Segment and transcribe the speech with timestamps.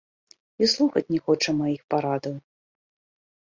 [0.63, 2.35] І слухаць не хоча маіх парадаў.